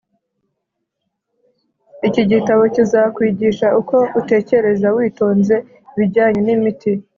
[2.07, 5.55] iki gitabo kizakwigisha uko utekereza witonze
[5.93, 6.91] ibijyanye n'imiti,